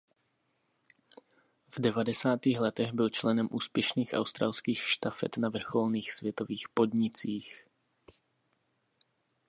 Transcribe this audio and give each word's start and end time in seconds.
V 1.67 1.79
devadesátých 1.81 2.59
letech 2.59 2.93
byl 2.93 3.09
členem 3.09 3.47
úspěšných 3.51 4.09
australských 4.13 4.79
štafet 4.79 5.37
na 5.37 5.49
vrcholných 5.49 6.13
světových 6.13 6.67
podnicích. 6.73 7.65